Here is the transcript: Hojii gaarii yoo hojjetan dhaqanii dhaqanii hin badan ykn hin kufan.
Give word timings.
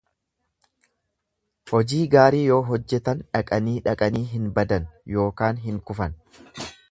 Hojii 1.73 1.99
gaarii 2.15 2.41
yoo 2.53 2.57
hojjetan 2.71 3.21
dhaqanii 3.37 3.77
dhaqanii 3.89 4.25
hin 4.33 4.51
badan 4.57 4.87
ykn 5.19 5.63
hin 5.69 5.81
kufan. 5.91 6.21